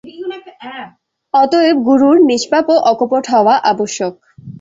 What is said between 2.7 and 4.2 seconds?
ও অকপট হওয়া আবশ্যক।